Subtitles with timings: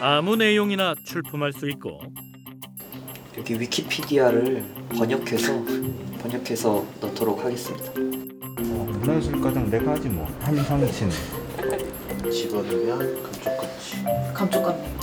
[0.00, 2.00] 아무 내용이나 출품할 수 있고
[3.38, 4.64] 여기 위키피디아를
[4.96, 5.64] 번역해서
[6.22, 7.90] 번역해서 넣도록 하겠습니다.
[7.92, 11.10] 어, 문화예술 과정 내가 하지 뭐 한상친
[12.30, 13.96] 직원이면 감쪽같이
[14.34, 15.00] 감쪽 같네요.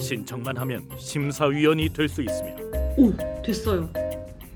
[0.00, 2.58] 신청만 하면 심사위원이 될 수 있습니다.
[2.96, 3.12] 오
[3.44, 3.88] 됐어요.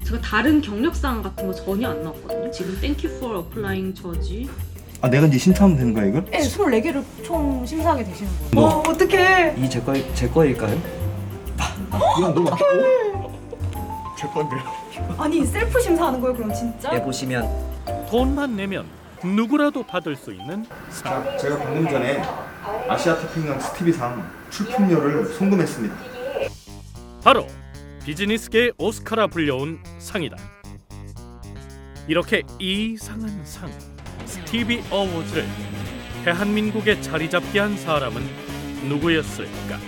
[0.04, 2.50] 제가 다른 경력사항 같은 거 전혀 안 나왔거든요.
[2.50, 4.49] 지금 Thank you for applying 저지.
[5.03, 6.25] 아 내가 이제 신청하면 되는 거야 이걸?
[6.27, 8.50] 네, 24개를 총 심사하게 되시는 거예요.
[8.53, 8.61] 너.
[8.67, 9.54] 어, 어떡해.
[9.57, 10.79] 이 제 거, 제 거일까요?
[12.18, 12.64] 이건 너 맡겨
[14.17, 14.61] 제 건데요
[15.18, 16.90] 아니, 셀프 심사하는 거예요, 그럼 진짜?
[16.95, 17.49] 예 보시면
[18.11, 18.86] 돈만 내면
[19.25, 21.25] 누구라도 받을 수 있는 상.
[21.25, 22.23] 자, 제가 방금 전에
[22.89, 25.95] 아시아 태평양 스티비상 출품료를 송금했습니다
[27.25, 27.46] 바로
[28.04, 30.37] 비즈니스계의 오스카라 불려온 상이다.
[32.09, 33.71] 이렇게 이상한 상
[34.27, 35.47] 스티비 어워즈를
[36.25, 38.23] 대한민국에 자리 잡게 한 사람은
[38.89, 39.79] 누구였을까?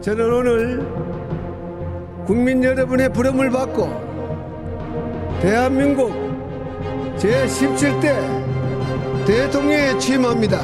[0.00, 1.04] 저는 오늘
[2.26, 4.04] 국민 여러분의 부름을 받고
[5.40, 6.12] 대한민국
[7.16, 10.60] 제17대 대통령에 취임합니다.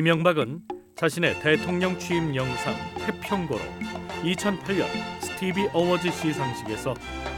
[0.00, 0.62] 이명박은
[0.96, 2.74] 자신의 대통령 취임 영상
[3.04, 3.60] 태평고로
[4.22, 4.86] 2008년
[5.20, 6.94] 스티비 어워즈 시상식에서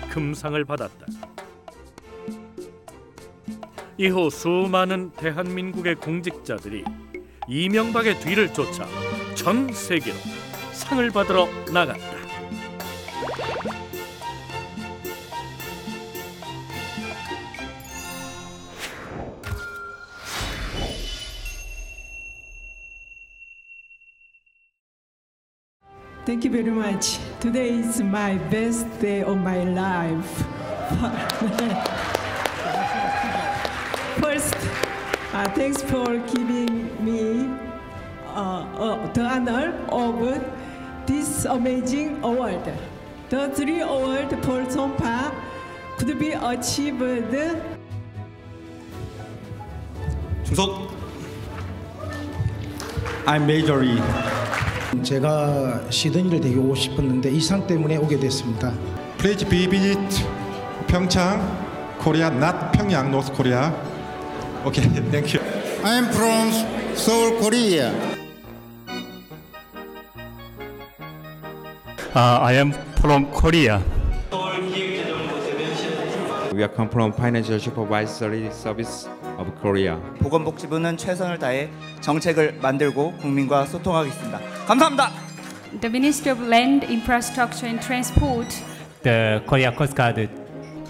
[0.09, 1.07] 금상을 받았다.
[3.99, 6.85] 이후 수많은 대한민국의 공직자들이
[7.49, 8.87] 이명박의 뒤를 쫓아
[9.35, 10.17] 전 세계로
[10.71, 12.13] 상을 받으러 나갔다.
[26.33, 27.19] Thank you very much.
[27.41, 30.33] Today is my best day of my life.
[34.17, 34.57] First,
[35.35, 37.53] uh, thanks for giving me
[38.29, 40.17] uh, uh, the honor of
[41.07, 42.65] this amazing award.
[43.29, 45.35] The three awards for Sompa
[45.99, 47.29] could be achieved
[50.49, 50.89] 중석
[53.27, 54.42] I'm Majorly
[55.03, 58.73] 제가 시드니를 되게 오고 싶었는데 이상 때문에 오게 됐습니다.
[59.19, 60.25] Please be visit
[60.87, 61.41] 평창
[62.03, 63.73] Korea not 평양 North Korea
[64.67, 65.41] Okay thank you
[65.83, 66.53] I'm from
[66.95, 67.91] Seoul, Korea.
[72.15, 73.81] Uh, I am from Korea.
[76.55, 79.09] We are come from Financial Supervisory Service
[79.39, 79.97] of Korea.
[80.21, 81.71] 보건복지부는 최선을 다해
[82.03, 84.39] 정책을 만들고 국민과 소통하겠습니다.
[84.67, 85.11] 감사합니다.
[85.81, 88.55] The Ministry of Land, Infrastructure and Transport.
[89.03, 90.29] The Korea Coast Guard.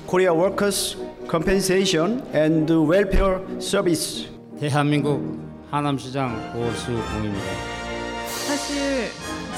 [0.09, 0.97] Korea Workers
[1.31, 4.28] Compensation and Welfare Service.
[4.59, 5.22] 대한민국
[5.71, 7.47] 하남시장 오수봉입니다.
[8.27, 9.11] 사실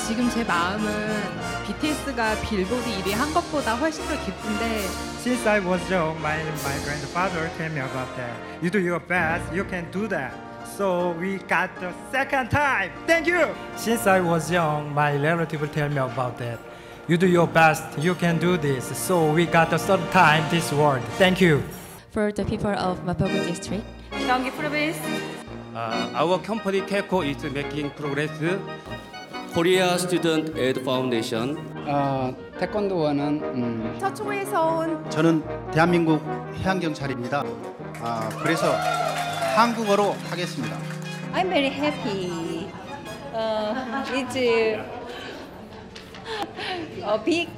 [0.06, 6.17] 지금 제 마음은 BTS가 빌보드 1위 한 것보다 훨씬 더 기쁜데 Since I was young,
[6.21, 8.33] my, my grandfather told me about that.
[8.61, 10.31] You do your best, you can do that.
[10.77, 12.91] So we got the second time.
[13.05, 13.53] Thank you.
[13.75, 16.59] Since I was young, my relative tell me about that.
[17.07, 18.85] You do your best, you can do this.
[18.97, 21.01] So we got the third time this word.
[21.17, 21.63] Thank you.
[22.11, 24.99] For the people of Mapogu district, 경기 프로빈스.
[25.75, 28.31] Uh, our company Keiko is making progress.
[29.54, 31.56] Korea Student Aid Foundation.
[31.86, 36.20] 어, 태권도와는 음, 서초에서 온 저는 대한민국
[36.58, 37.44] 해양경찰입니다.
[38.00, 38.72] 아, 그래서
[39.56, 40.76] 한국어로 하겠습니다.
[41.34, 42.68] I'm very happy.
[43.34, 43.74] Uh,
[44.14, 44.80] it's a
[47.24, 47.50] big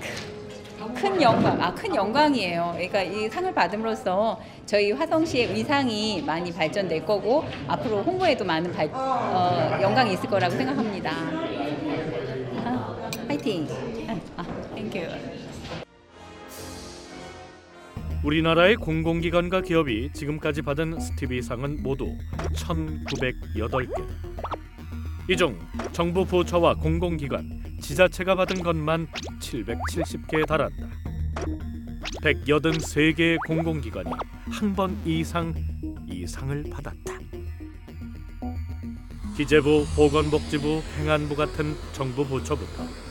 [1.01, 2.73] 큰 영광, 아 큰 영광이에요.
[2.75, 9.79] 그러니까 이 상을 받음으로써 저희 화성시의 의상이 많이 발전될 거고 앞으로 홍보에도 많은 발, 어,
[9.81, 11.11] 영광이 있을 거라고 생각합니다.
[13.47, 13.69] 아, 파이팅.
[14.37, 14.43] 아,
[14.75, 14.99] thank you.
[18.25, 22.07] 우리나라의 공공기관과 기업이 지금까지 받은 스티비 상은 모두
[22.55, 24.05] 1,908개.
[25.29, 25.59] 이 중
[25.93, 29.07] 정부 부처와 공공기관, 지자체가 받은 것만
[29.41, 30.89] 770개에 달한다.
[32.23, 34.11] 183개의 공공기관이
[34.51, 35.55] 한 번 이상
[36.09, 37.15] 이 상을 받았다.
[39.37, 43.06] 기재부, 보건복지부, 행안부 같은 정부 부처부터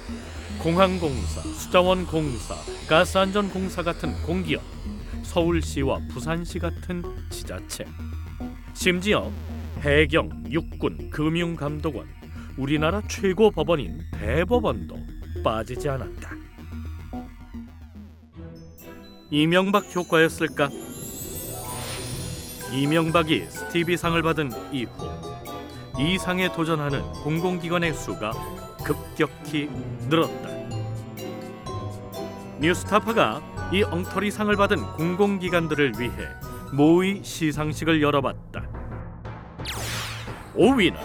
[0.66, 2.56] 공항공사, 수자원공사,
[2.88, 4.64] 가스안전공사 같은 공기업,
[5.22, 7.86] 서울시와 부산시 같은 지자체,
[8.74, 9.32] 심지어
[9.82, 12.08] 해경, 육군, 금융감독원,
[12.58, 14.96] 우리나라 최고 법원인 대법원도
[15.44, 16.32] 빠지지 않았다.
[19.30, 20.72] 이명박 효과였을까?
[22.74, 24.90] 이명박이 스티비 상을 받은 이후
[26.00, 28.32] 이 상에 도전하는 공공기관의 수가
[28.84, 29.70] 급격히
[30.10, 30.55] 늘었다.
[32.60, 33.42] 뉴스타파가
[33.74, 36.12] 이 엉터리 상을 받은 공공기관들을 위해
[36.72, 38.64] 모의 시상식을 열어봤다.
[40.56, 40.96] 5위는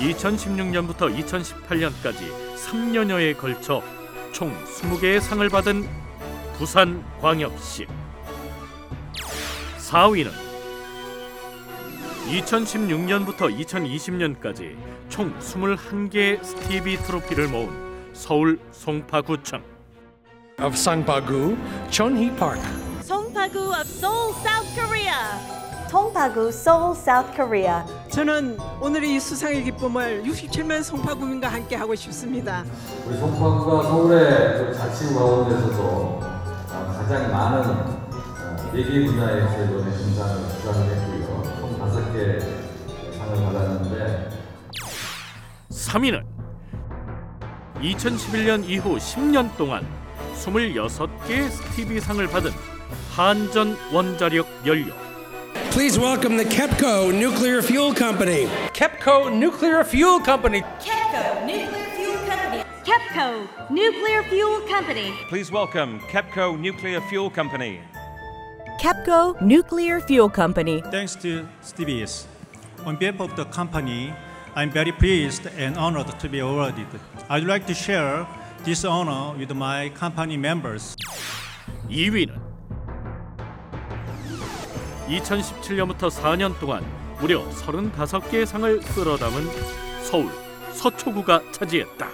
[0.00, 3.82] 2016년부터 2018년까지 3년여에 걸쳐
[4.32, 5.88] 총 20개의 상을 받은
[6.58, 7.86] 부산광역시
[9.78, 10.30] 4위는
[12.26, 14.76] 2016년부터 2020년까지
[15.08, 19.62] 총 21개의 스티비 트로피를 모은 서울 송파구청
[20.60, 21.56] of Sangpagu,
[21.90, 22.60] Chonhee Park.
[23.02, 25.18] Songpagu of Seoul, South Korea.
[25.90, 27.84] Songpagu, Seoul, South Korea.
[28.10, 32.64] 저는 오늘 이 수상의 기쁨을 67만 송파구민과 함께 하고 싶습니다.
[33.06, 40.88] 우리 송파구가 서울의 그 자치구 가운데서도 어, 가장 많은 어, 예기 분야에서 이번에 금상을 수상을
[40.88, 41.42] 했고요.
[41.60, 42.38] 총 다섯 개
[43.18, 44.30] 상을 받았는데
[45.70, 46.33] 3위는
[47.84, 49.86] 2011년 이후 10년 동안
[50.36, 52.50] 26개의 스티비 상을 받은
[53.14, 54.94] 한전 원자력 연료
[55.70, 58.46] Please welcome the KEPCO Nuclear Fuel Company.
[58.72, 60.62] KEPCO Nuclear Fuel Company.
[60.78, 62.64] KEPCO Nuclear Fuel Company.
[62.84, 65.12] KEPCO Nuclear Fuel Company.
[65.28, 67.80] Please welcome KEPCO Nuclear Fuel Company.
[68.80, 70.80] KEPCO Nuclear Fuel Company.
[70.92, 72.26] Thanks to Stevie's.
[72.86, 74.14] On behalf of the company,
[74.56, 76.86] I'm very pleased and honored to be awarded.
[77.28, 78.26] I'd like to share
[78.64, 80.94] this honor with my company members.
[81.90, 82.40] 2위는
[85.08, 86.84] 2017년부터 4년 동안
[87.20, 89.44] 무려 35개의 상을 쓸어담은
[90.02, 90.30] 서울
[90.72, 92.08] 서초구가 차지했다.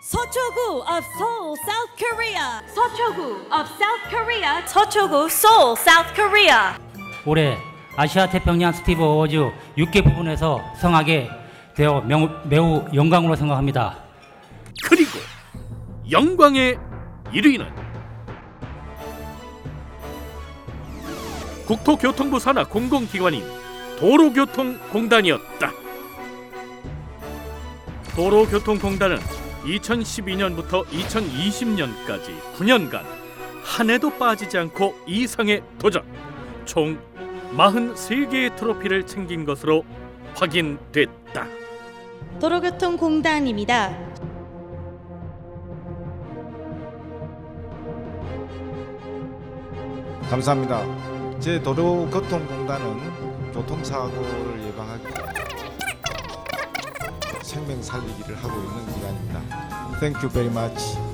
[0.00, 2.62] 서초구 of Seoul, South Korea.
[2.74, 4.62] 서초구 of South Korea.
[4.66, 6.78] 서초구, Seoul, South Korea.
[7.26, 7.58] 올해
[7.98, 11.28] 아시아 태평양 스티브 어워즈 6개 부분에서 성하게
[11.74, 13.98] 되어 매우, 매우 영광으로 생각합니다.
[14.84, 15.18] 그리고
[16.08, 16.78] 영광의
[17.32, 17.66] 1위는
[21.66, 23.42] 국토교통부 산하 공공기관인
[23.98, 25.72] 도로교통공단이었다.
[28.14, 29.18] 도로교통공단은
[29.64, 33.02] 2012년부터 2020년까지 9년간
[33.64, 36.04] 한 해도 빠지지 않고 이 상에 도전.
[36.64, 36.96] 총
[37.56, 39.84] 43개의 트로피를 챙긴 것으로
[40.34, 41.46] 확인됐다.
[42.40, 43.96] 도로교통공단입니다.
[50.30, 51.40] 감사합니다.
[51.40, 55.04] 제 도로교통공단은 교통사고를 예방하기
[57.42, 59.40] 생명 살리기를 하고 있는 기관입니다.
[60.00, 61.07] Thank you very much.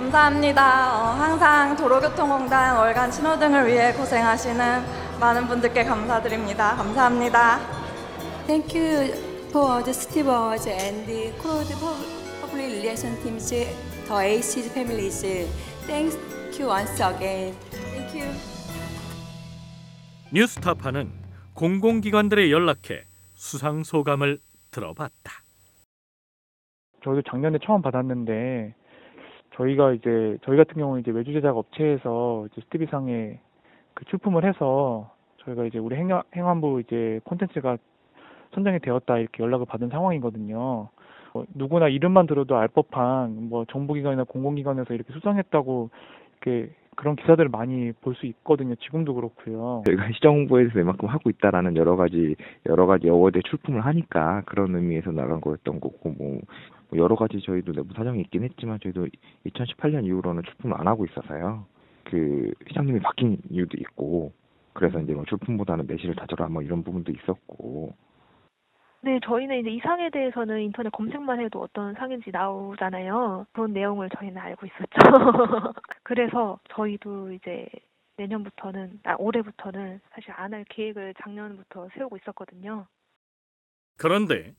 [0.00, 0.98] 감사합니다.
[0.98, 6.74] 어, 항상 도로교통공단 월간 신호등을 위해 고생하시는 많은 분들께 감사드립니다.
[6.76, 7.58] 감사합니다.
[8.46, 9.12] Thank you
[9.50, 11.68] for the Steve Awards and the Code
[12.40, 13.68] Public Relation Teams, the
[14.08, 15.20] ACs families.
[15.86, 16.16] Thank
[16.58, 17.54] you once again.
[17.70, 18.32] Thank you.
[20.32, 21.12] 뉴스타파는
[21.52, 23.04] 공공기관들에 연락해
[23.34, 24.40] 수상 소감을
[24.70, 25.42] 들어봤다.
[27.04, 28.79] 저희도 작년에 처음 받았는데
[29.60, 33.38] 저희가 이제 저희 같은 경우는 이제 외주 제작 업체에서 이제 스티비상에
[33.94, 35.10] 그 출품을 해서
[35.44, 37.76] 저희가 이제 우리 행안, 행안부 이제 콘텐츠가
[38.54, 40.88] 선정이 되었다 이렇게 연락을 받은 상황이거든요.
[41.32, 45.90] 뭐 누구나 이름만 들어도 알 법한 뭐 정부기관이나 공공기관에서 이렇게 수상했다고
[46.42, 48.74] 이렇게 그런 기사들을 많이 볼 수 있거든요.
[48.76, 49.82] 지금도 그렇고요.
[49.86, 52.34] 저희가 시정 홍보에서 이만큼 하고 있다라는 여러 가지
[52.66, 56.40] 여러 가지 어워드에 출품을 하니까 그런 의미에서 나간 거였던 거고 뭐
[56.96, 59.06] 여러 가지 저희도 내부 사정이 있긴 했지만 저희도
[59.46, 61.66] 2018년 이후로는 출품을 안 하고 있어서요.
[62.04, 64.32] 그 시장님이 바뀐 이유도 있고
[64.72, 67.94] 그래서 이제 뭐 출품보다는 내실을 다져라 뭐 이런 부분도 있었고
[69.02, 73.46] 네, 저희는 이제 이 상에 대해서는 인터넷 검색만 해도 어떤 상인지 나오잖아요.
[73.52, 74.88] 그런 내용을 저희는 알고 있었죠.
[76.02, 77.66] 그래서 저희도 이제
[78.18, 82.86] 내년부터는, 아, 올해부터는 사실 안 할 계획을 작년부터 세우고 있었거든요.
[83.96, 84.52] 그런데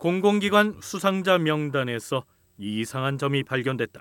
[0.00, 2.24] 공공기관 수상자 명단에서
[2.56, 4.00] 이상한 점이 발견됐다.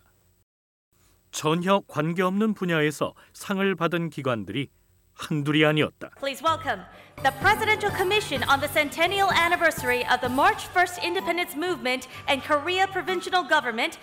[1.32, 4.70] 전혀 관계없는 분야에서 상을 받은 기관들이
[5.14, 6.12] 한둘이 아니었다.
[6.18, 6.86] Please welcome
[7.22, 12.88] the Presidential Commission on the Centennial Anniversary of the March 1st Independence Movement and Korea
[12.88, 14.00] Provincial Government.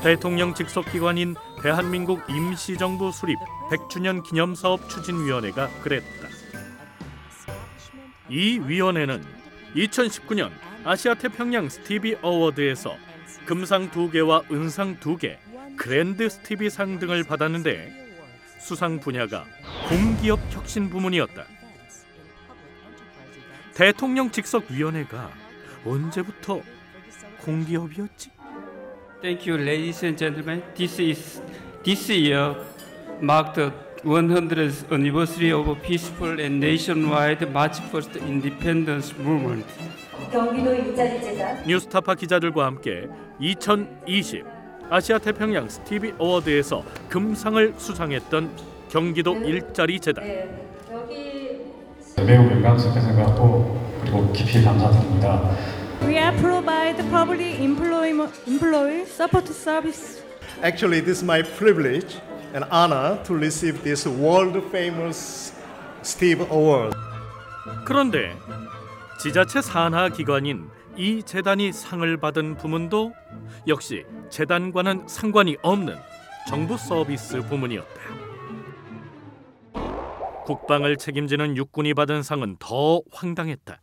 [0.00, 3.36] 대통령 직속 기관인 대한민국 임시정부 수립
[3.68, 6.28] 100주년 기념 사업 추진위원회가 그랬다.
[8.30, 9.24] 이 위원회는
[9.74, 10.52] 2019년
[10.84, 12.96] 아시아 태평양 스티비 어워드에서
[13.46, 15.38] 금상 2개와 은상 2개,
[15.76, 17.90] 그랜드 스티비 상 등을 받았는데
[18.58, 19.46] 수상 분야가
[19.88, 21.46] 공기업 혁신 부문이었다.
[23.74, 25.30] 대통령 직속 위원회가
[25.86, 26.60] 언제부터
[27.40, 28.30] 공기업이었지?
[29.22, 30.62] Thank you, ladies and gentlemen.
[30.74, 31.42] This is
[31.82, 32.54] this year
[33.22, 33.72] marked the
[34.04, 39.66] 100th anniversary of peaceful and nationwide March 1st Independence Movement.
[40.30, 44.44] 경기도 일자리 재단 뉴스타파 기자들과 함께 2020
[44.90, 48.50] 아시아 태평양 스티비 어워드에서 금상을 수상했던
[48.88, 50.24] 경기도 일자리 재단.
[52.24, 55.50] 매우 영광스럽게 생각하고 그리고 깊이 감사드립니다.
[56.02, 60.22] We are provide public employment employee support service.
[60.62, 62.20] Actually, this is my privilege
[62.54, 65.52] and honor to receive this world famous
[66.02, 66.94] Steve Award.
[67.84, 68.36] 그런데
[69.24, 73.14] 지자체 산하 기관인 이 재단이 상을 받은 부문도
[73.66, 75.96] 역시 재단과는 상관이 없는
[76.46, 78.02] 정부 서비스 부문이었다.
[80.44, 83.80] 국방을 책임지는 육군이 받은 상은 더 황당했다.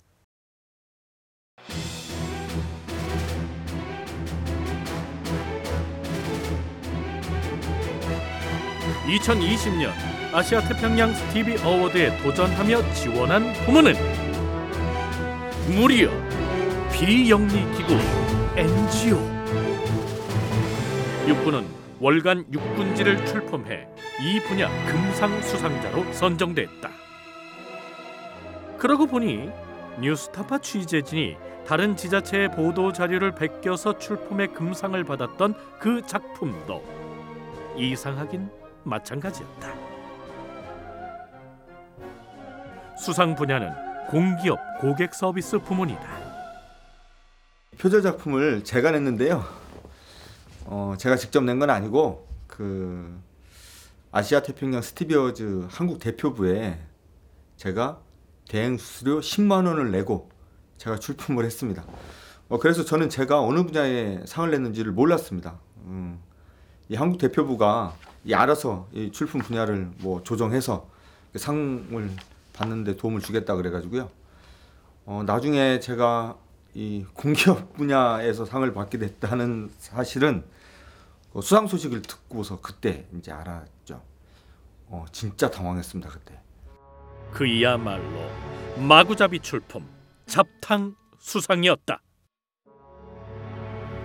[9.07, 9.91] (2020년)
[10.35, 14.30] 아시아 태평양 스티비 어워드에 도전하며 지원한 부문은
[15.67, 16.09] 무려
[16.91, 17.93] 비영리 기구
[18.55, 19.17] NGO.
[21.27, 21.67] 육군은
[21.99, 23.87] 월간 육군지를 출품해
[24.21, 26.89] 이 분야 금상 수상자로 선정됐다.
[28.77, 29.49] 그러고 보니
[29.99, 31.37] 뉴스타파 취재진이
[31.67, 36.83] 다른 지자체의 보도 자료를 베껴서 출품해 금상을 받았던 그 작품도
[37.77, 38.49] 이상하긴
[38.83, 39.73] 마찬가지였다.
[42.97, 46.01] 수상 분야는 공기업 고객 서비스 부문이다.
[47.77, 49.43] 표절 작품을 제가 냈는데요.
[50.65, 53.19] 어, 제가 직접 낸 건 아니고 그
[54.11, 56.79] 아시아 태평양 스티비어즈 한국 대표부에
[57.57, 57.99] 제가
[58.49, 60.29] 대행 수수료 10만 원을 내고
[60.77, 61.83] 제가 출품을 했습니다.
[62.49, 65.59] 어, 그래서 저는 제가 어느 분야에 상을 냈는지를 몰랐습니다.
[65.85, 66.19] 음,
[66.89, 70.87] 이 한국 대표부가 이 알아서 이 출품 분야를 뭐 조정해서
[71.31, 72.11] 그 상을
[72.61, 74.09] 받는데 도움을 주겠다 그래가지고요.
[75.05, 76.37] 어, 나중에 제가
[76.73, 80.43] 이 공기업 분야에서 상을 받게 됐다는 사실은
[81.33, 84.01] 그 수상 소식을 듣고서 그때 이제 알았죠.
[84.87, 86.39] 어, 진짜 당황했습니다 그때.
[87.31, 88.29] 그야말로
[88.77, 89.87] 마구잡이 출품
[90.25, 92.01] 잡탕 수상이었다.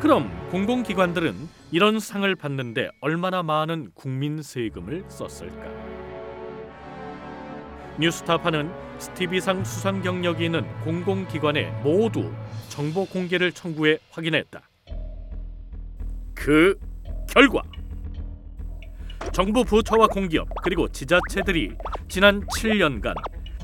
[0.00, 5.95] 그럼 공공기관들은 이런 상을 받는데 얼마나 많은 국민 세금을 썼을까?
[7.98, 12.32] 뉴스타파는 스티비상 수상 경력이 있는 공공기관에 모두
[12.68, 14.60] 정보 공개를 청구해 확인했다.
[16.34, 16.78] 그
[17.28, 17.62] 결과
[19.32, 21.74] 정부 부처와 공기업 그리고 지자체들이
[22.08, 23.14] 지난 7년간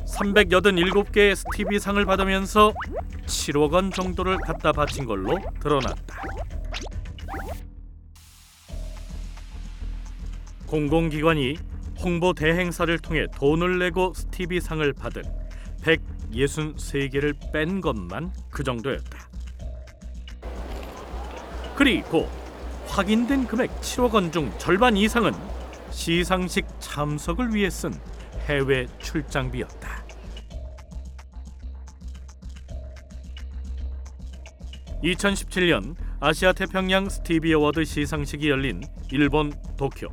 [0.07, 2.73] 387개의 스티비상을 받으면서
[3.27, 6.23] 7억 원 정도를 갖다 바친 걸로 드러났다.
[10.67, 11.57] 공공기관이
[12.03, 15.23] 홍보 대행사를 통해 돈을 내고 스티비 상을 받은
[15.83, 19.29] 163개를 뺀 것만 그 정도였다.
[21.77, 22.29] 그리고
[22.87, 25.33] 확인된 금액 7억 원 중 절반 이상은
[25.91, 27.93] 시상식 참석을 위해 쓴
[28.47, 30.03] 해외 출장비였다.
[35.03, 40.09] 2017년 아시아 태평양 스티비 어워드 시상식이 열린 일본 도쿄.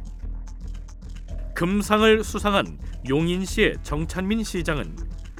[1.59, 4.95] 금상을 수상한 용인시의 정찬민 시장은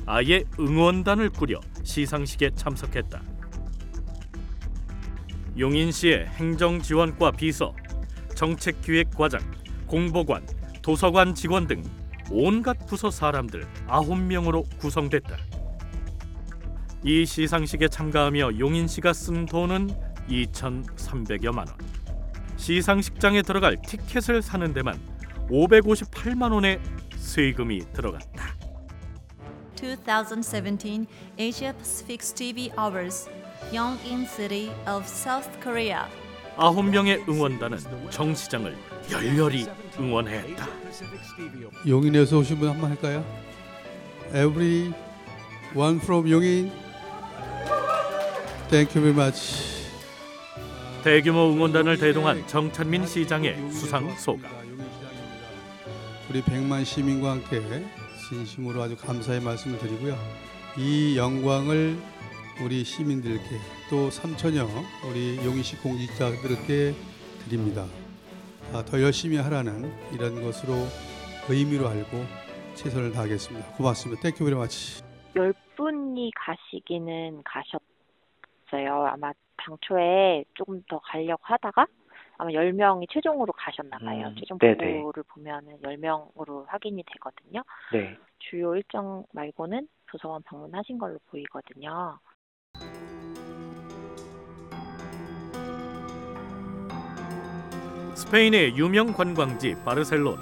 [0.06, 3.24] 아예 응원단을 꾸려 시상식에 참석했다.
[5.58, 7.74] 용인시의 행정지원과 비서,
[8.36, 9.40] 정책기획과장,
[9.88, 10.46] 공보관,
[10.82, 11.82] 도서관 직원 등
[12.30, 15.38] 온갖 부서 사람들 9명으로 구성됐다.
[17.06, 19.90] 이 시상식에 참가하며 용인시가 쓴 돈은
[20.28, 21.68] 2,300여만 원.
[22.58, 25.00] 시상식장에 들어갈 티켓을 사는 데만
[25.50, 26.80] 558만 원의
[27.16, 28.56] 세금이 들어갔다.
[29.82, 31.06] 2017
[31.40, 33.30] Asia Pacific TV Awards
[33.74, 36.02] Yongin City of South Korea.
[36.58, 37.78] 아홉 명의 응원단은
[38.10, 38.76] 정 시장을
[39.12, 39.66] 열렬히
[39.98, 40.68] 응원했다.
[41.88, 43.24] 용인에서 오신 분 한 번 할까요?
[44.34, 44.94] Every
[45.74, 46.72] one from 용인.
[48.70, 49.80] Thank you very much.
[51.04, 54.59] 대규모 응원단을 대동한 정찬민 시장의 수상 소감.
[56.30, 57.60] 우리 백만 시민과 함께
[58.30, 60.16] 진심으로 아주 감사의 말씀을 드리고요.
[60.78, 61.98] 이 영광을
[62.64, 63.44] 우리 시민들께
[63.90, 64.68] 또 3천여
[65.10, 66.94] 우리 용인시 공직자들께
[67.44, 67.86] 드립니다.
[68.72, 70.74] 아, 더 열심히 하라는 이런 것으로
[71.50, 72.24] 의미로 알고
[72.76, 73.78] 최선을 다하겠습니다.
[73.78, 74.22] 고맙습니다.
[74.22, 75.02] Thank you very much.
[75.36, 79.08] 열 분이 가시기는 가셨어요.
[79.08, 81.88] 아마 당초에 조금 더 가려고 하다가
[82.40, 84.28] 아마 10명이 최종으로 가셨나 봐요.
[84.28, 84.58] 음, 최종.
[84.58, 87.62] 보고를 보면은 10명으로 확인이 되거든요.
[87.92, 88.18] 네.
[88.40, 92.18] 주요 일정 말고는 도서관 방문하신 걸로 보이거든요.
[98.16, 100.42] 스페인의 유명 관광지 바르셀로나.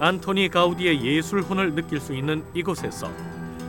[0.00, 3.06] 안토니 가우디의 예술혼을 느낄 수 있는 이곳에서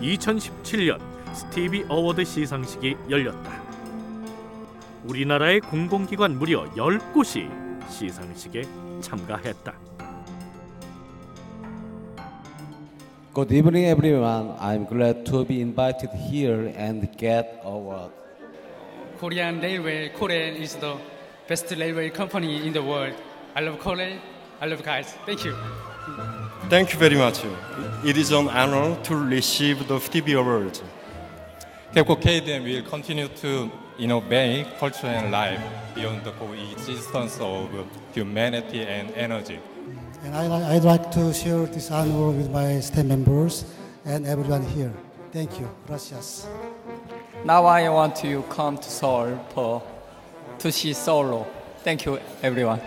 [0.01, 0.99] 2017년
[1.31, 3.64] Stevie Award 시상식이 열렸다.
[5.07, 7.49] 우리나라의 공공기관 무려 10곳이
[7.89, 8.63] 시상식에
[9.01, 9.73] 참가했다.
[13.33, 14.55] Good evening, everyone.
[14.59, 18.11] I'm glad to be invited here and get award.
[19.19, 20.95] Korean Railway Korean is the
[21.47, 23.13] best railway company in the world.
[23.55, 24.19] I love Korean.
[24.61, 25.13] I love guys.
[25.25, 25.53] Thank you.
[26.69, 27.43] Thank you very much.
[28.05, 30.79] It is an honor to receive the Stevie Award.
[31.93, 35.61] Kepco KDM will continue to innovate culture and life
[35.93, 37.69] beyond the coexistence of
[38.13, 39.59] humanity and energy.
[40.23, 43.65] And I, I'd like to share this honor with my staff members
[44.05, 44.91] and everyone here.
[45.31, 45.69] Thank you.
[45.87, 46.47] Gracias.
[47.43, 49.83] Now I want to come to Seoul for
[50.59, 51.45] to see Solo.
[51.83, 52.81] Thank you, everyone.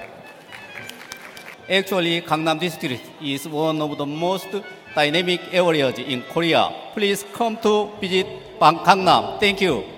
[1.68, 4.48] Actually, Gangnam District is one of the most
[4.94, 6.70] dynamic areas in Korea.
[6.94, 8.26] Please come to visit
[8.58, 9.38] Gangnam.
[9.38, 9.97] Thank you.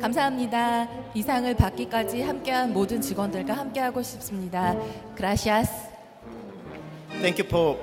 [0.00, 0.88] 감사합니다.
[1.14, 4.74] 이 상을 받기까지 함께한 모든 직원들과 함께하고 싶습니다.
[5.16, 5.70] Gracias.
[7.20, 7.78] Thank you for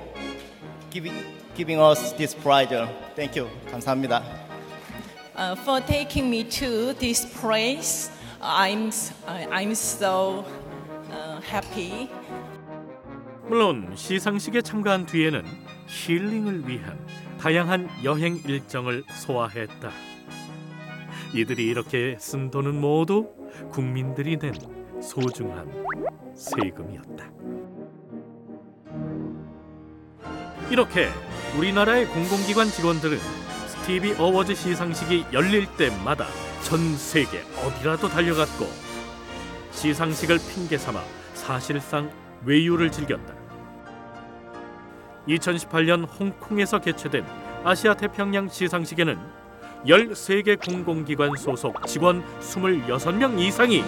[0.90, 1.14] giving,
[1.56, 2.70] giving us this prize.
[3.16, 3.50] Thank you.
[3.70, 4.44] 감사합니다.
[5.36, 8.10] uh, for taking me to this place.
[8.40, 8.90] I'm
[9.26, 10.44] I'm so
[11.10, 12.08] uh, happy.
[13.48, 15.44] 물론 시상식에 참가한 뒤에는
[15.86, 16.98] 힐링을 위한
[17.40, 19.90] 다양한 여행 일정을 소화했다.
[21.34, 23.28] 이들이 이렇게 쓴 돈은 모두
[23.72, 24.54] 국민들이 낸
[25.02, 25.68] 소중한
[26.32, 27.28] 세금이었다.
[30.70, 31.08] 이렇게
[31.58, 33.18] 우리나라의 공공기관 직원들은
[33.66, 36.26] 스티비 어워즈 시상식이 열릴 때마다
[36.62, 38.66] 전 세계 어디라도 달려갔고
[39.72, 41.02] 시상식을 핑계 삼아
[41.34, 42.12] 사실상
[42.44, 43.34] 외유를 즐겼다.
[45.26, 47.26] 2018년 홍콩에서 개최된
[47.64, 49.43] 아시아 태평양 시상식에는
[49.86, 53.82] 13개 공공기관 소속 직원 26명 이상이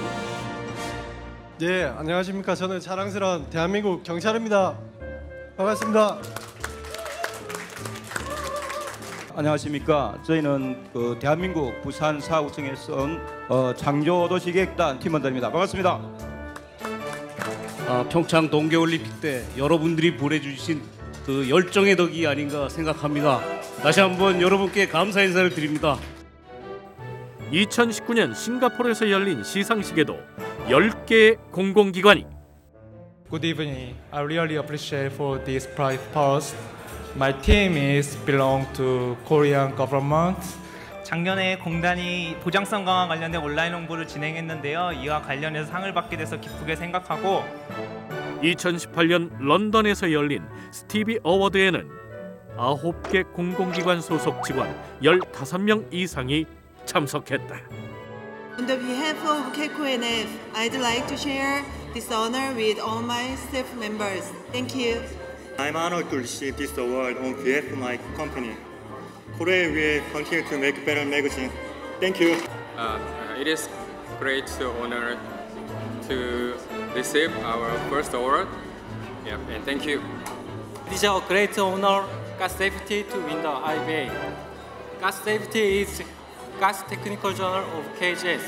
[1.59, 2.55] 네, 안녕하십니까.
[2.55, 4.77] 저는 자랑스러운 대한민국 경찰입니다.
[5.57, 6.19] 반갑습니다.
[9.35, 10.19] 안녕하십니까.
[10.27, 15.51] 저희는 그 대한민국 부산 사구청에서 온 어, 창조도시계획단 팀원들입니다.
[15.51, 15.99] 반갑습니다.
[17.89, 20.83] 아, 평창 동계올림픽 때 여러분들이 보내주신
[21.27, 23.41] 그 열정의 덕이 아닌가 생각합니다.
[23.83, 25.99] 다시 한번 여러분께 감사 인사를 드립니다.
[27.51, 30.21] 2019년 싱가포르에서 열린 시상식에도
[30.69, 32.25] 10개의 공공기관이
[33.29, 33.97] Good evening.
[34.13, 36.57] I really appreciate for this prize post.
[37.17, 40.39] My team is belong to Korean government.
[41.03, 44.93] 작년에 공단이 보장성 강화 관련된 온라인 홍보를 진행했는데요.
[45.03, 47.43] 이와 관련해서 상을 받게 돼서 기쁘게 생각하고
[48.43, 51.89] 2018년 런던에서 열린 스티비 어워드에는
[52.57, 56.47] 9개 공공기관 소속 직원 15명 이상이
[56.85, 57.61] 참석했다.
[58.59, 63.69] On the behalf of KQNF, I'd like to share this honor with all my staff
[63.77, 64.33] members.
[64.51, 65.03] Thank you.
[65.59, 68.57] I'm honored to receive this award on behalf of my company.
[69.37, 71.51] Korea will continue to make better magazine.
[72.01, 72.41] Thank you.
[72.79, 72.99] Uh,
[73.39, 73.69] it is
[74.19, 74.49] great
[74.81, 75.19] honor
[76.09, 76.57] to
[76.97, 78.49] receive our first award.
[79.27, 80.01] Yeah, and thank you.
[80.87, 84.09] It is a great honor, gas safety, to win the IBA.
[85.01, 86.03] Gas safety is
[86.59, 88.45] gas technical journal of KGS.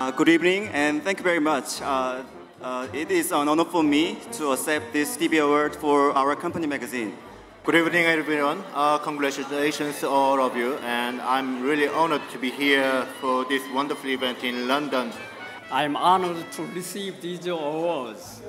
[0.00, 1.80] Uh, good evening and thank you very much.
[1.80, 2.24] Uh,
[2.60, 6.66] uh, it is an honor for me to accept this TV award for our company
[6.66, 7.16] magazine.
[7.62, 8.64] Good evening, everyone.
[8.74, 13.62] Uh, congratulations to all of you, and I'm really honored to be here for this
[13.72, 15.12] wonderful event in London.
[15.72, 18.42] I'm honored to receive these awards.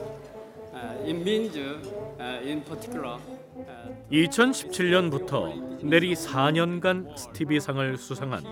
[0.75, 8.43] Uh, it means, uh, in particular, uh, 2017년부터 내리 4년간 스티비 상을 수상한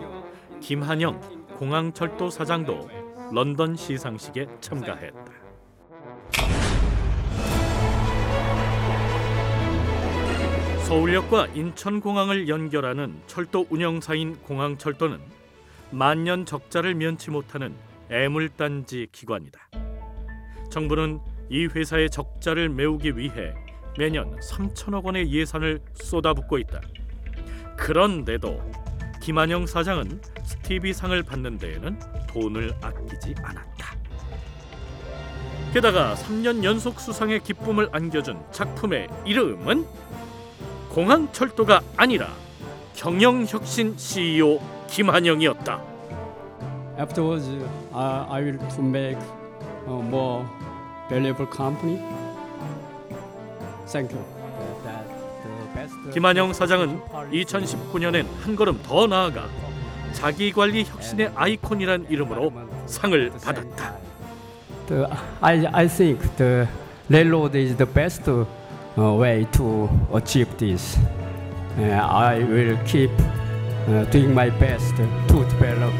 [0.61, 1.19] 김한영
[1.57, 2.87] 공항철도 사장도
[3.33, 5.25] 런던 시상식에 참가했다.
[10.87, 15.19] 서울역과 인천공항을 연결하는 철도 운영사인 공항철도는
[15.89, 17.75] 만년 적자를 면치 못하는
[18.11, 19.59] 애물단지 기관이다.
[20.69, 21.19] 정부는
[21.49, 23.53] 이 회사의 적자를 메우기 위해
[23.97, 26.81] 매년 3천억 원의 예산을 쏟아붓고 있다.
[27.77, 28.61] 그런데도
[29.21, 33.95] 김한영 사장은 스티비 상을 받는 데에는 돈을 아끼지 않았다.
[35.73, 39.85] 게다가 3년 연속 수상의 기쁨을 안겨준 작품의 이름은
[40.89, 42.33] 공항철도가 아니라
[42.95, 45.90] 경영혁신 CEO 김한영이었다.
[47.01, 47.47] Afterwards,
[47.93, 49.17] uh, I will to make
[49.87, 50.45] a more
[51.09, 51.97] valuable company.
[53.87, 54.23] Thank you.
[54.85, 55.05] That
[55.43, 59.49] the best 김한영 사장은 2019년엔 한 걸음 더 나아가
[60.13, 62.51] 자기관리 혁신의 아이콘이란 이름으로
[62.85, 63.95] 상을 받았다.
[64.87, 65.05] The,
[65.41, 66.67] I, I think the
[67.09, 68.45] railroad is the best uh,
[68.97, 70.97] way to achieve this.
[71.77, 73.11] Uh, I will keep
[73.87, 75.93] uh, doing my best to develop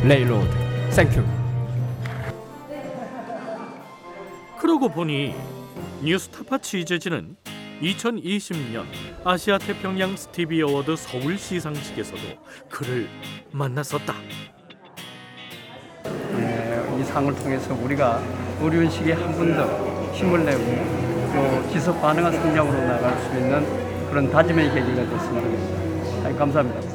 [0.00, 1.24] Thank you.
[4.58, 5.34] 그러고 보니
[6.02, 7.36] 뉴스타파 취재진은
[7.82, 8.84] 2020년
[9.24, 12.22] 아시아 태평양 스티비 어워드 서울 시상식에서도
[12.70, 13.08] 그를
[13.52, 14.14] 만났었다.
[16.36, 18.22] 네, 이 상을 통해서 우리가
[18.60, 20.64] 의료인식에 한번더 힘을 내고
[21.34, 26.38] 또 지속 가능한 성장으로 나갈 수 있는 그런 다짐의 계기가 됐습니다.
[26.38, 26.87] 감사합니다.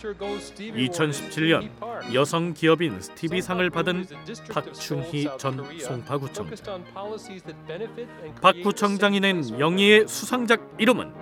[0.00, 1.70] 2017년
[2.12, 4.06] 여성 기업인 스티비 상을 받은
[4.50, 6.84] 박춘희 전 송파구청장.
[8.40, 11.12] 박 구청장이 낸 영예의 수상작 이름은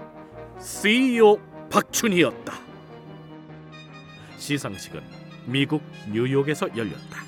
[0.61, 1.39] CEO
[1.71, 2.53] 박춘희였다.
[4.39, 5.03] 시상식은
[5.47, 7.23] 미국 뉴욕에서 열렸다.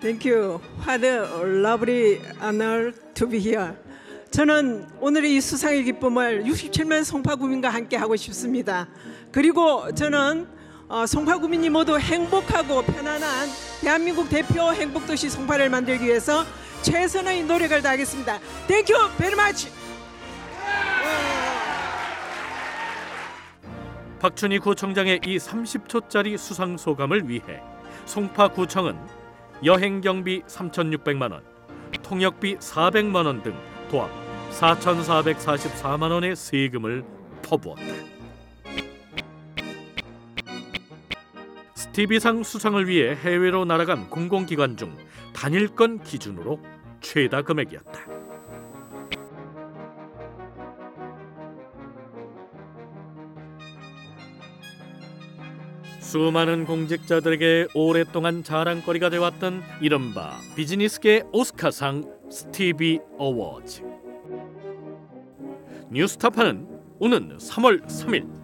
[0.00, 0.60] Thank you.
[0.86, 1.18] What a
[1.64, 3.74] lovely honor to be here.
[4.30, 8.88] 저는 오늘의 이 수상의 기쁨을 67만 송파구민과 함께 하고 싶습니다.
[9.32, 10.46] 그리고 저는
[10.90, 13.48] 어, 송파 구민이 모두 행복하고 편안한
[13.80, 16.44] 대한민국 대표 행복도시 송파를 만들기 위해서
[16.82, 18.40] 최선의 노력을 다하겠습니다.
[18.66, 19.70] Thank you very much.
[24.18, 27.62] 박춘희 구청장의 이 30초짜리 수상 소감을 위해
[28.04, 28.98] 송파 구청은
[29.64, 31.42] 여행 경비 3,600만 원,
[32.02, 33.54] 통역비 400만 원 등
[33.90, 34.10] 도합
[34.50, 37.04] 4,444만 원의 세금을
[37.42, 38.09] 퍼부었다.
[41.90, 44.96] 스티비상 수상을 위해 해외로 날아간 공공기관 중
[45.32, 46.60] 단일건 기준으로
[47.00, 48.06] 최다 금액이었다.
[55.98, 63.82] 수많은 공직자들에게 오랫동안 자랑거리가 되었던 이른바 비즈니스계 오스카상 스티비 어워즈.
[65.90, 66.68] 뉴스타파는
[67.00, 68.39] 오는 3월 3일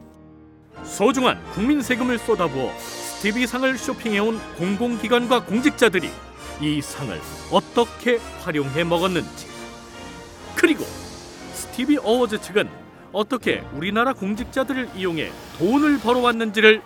[0.86, 6.10] 소중한 국민 세금을 쏟아부어 스티비 상을 쇼핑해온 공공기관과 공직자들이
[6.60, 7.20] 이 상을
[7.50, 9.46] 어떻게 활용해 먹었는지
[10.54, 10.84] 그리고
[11.52, 12.68] 스티비 어워즈 측은
[13.12, 16.82] 어떻게 우리나라 공직자들을 이용해 돈을 벌어왔는지를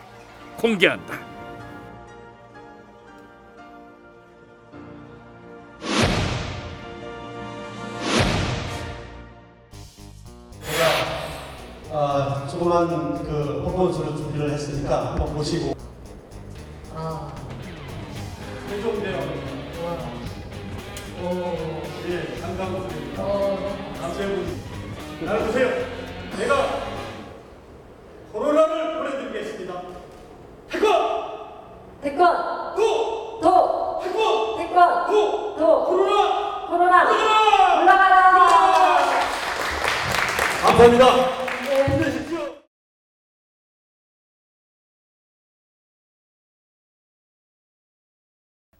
[0.56, 1.29] 공개한다.
[11.92, 15.74] 아, 조그만 그 퍼포먼스를 준비를 했으니까 한번 보시고.
[16.94, 17.32] 아.
[18.68, 19.18] 최종대요.
[21.22, 23.22] 오, 예, 감사합니다.
[24.00, 24.60] 감사해분.
[25.26, 25.68] 잘 보세요.
[26.38, 26.54] 내가
[28.32, 29.82] 코로나를 보내드리겠습니다.
[30.70, 30.86] 태권!
[32.02, 33.40] 태권 도!
[33.40, 34.56] 도 태권!
[34.58, 35.56] 태권 도!
[35.56, 36.66] 도 코로나!
[36.68, 37.82] 코로나 올라가라!
[37.82, 39.10] 올라가라
[40.62, 41.40] 감사합니다.